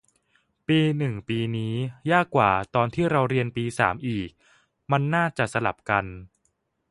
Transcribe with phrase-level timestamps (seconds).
[0.67, 1.73] ปีหนึ่งปีนี้
[2.11, 4.29] ยากกว่า ตอนที่เราเรียนปีสามอีก
[4.91, 6.05] มันน่าจะสลับกัน